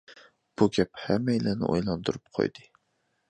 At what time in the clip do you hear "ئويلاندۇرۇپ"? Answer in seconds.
1.73-2.33